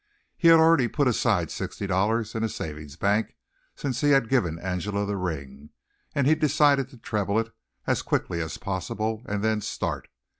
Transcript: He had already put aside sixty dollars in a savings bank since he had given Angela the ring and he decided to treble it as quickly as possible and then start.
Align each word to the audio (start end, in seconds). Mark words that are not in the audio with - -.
He 0.35 0.47
had 0.47 0.57
already 0.59 0.87
put 0.87 1.07
aside 1.07 1.51
sixty 1.51 1.85
dollars 1.85 2.33
in 2.33 2.43
a 2.43 2.49
savings 2.49 2.95
bank 2.95 3.35
since 3.75 4.01
he 4.01 4.09
had 4.09 4.29
given 4.29 4.57
Angela 4.57 5.05
the 5.05 5.15
ring 5.15 5.69
and 6.15 6.25
he 6.25 6.33
decided 6.33 6.89
to 6.89 6.97
treble 6.97 7.37
it 7.37 7.53
as 7.85 8.01
quickly 8.01 8.41
as 8.41 8.57
possible 8.57 9.21
and 9.27 9.43
then 9.43 9.61
start. 9.61 10.07